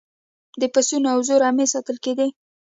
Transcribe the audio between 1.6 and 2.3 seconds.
ساتل کیدې